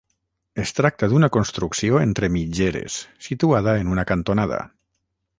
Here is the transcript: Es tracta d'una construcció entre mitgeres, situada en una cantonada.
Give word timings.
Es 0.61 0.71
tracta 0.77 1.09
d'una 1.09 1.27
construcció 1.35 1.99
entre 2.05 2.29
mitgeres, 2.37 2.95
situada 3.27 3.75
en 3.83 3.93
una 3.97 4.07
cantonada. 4.13 4.59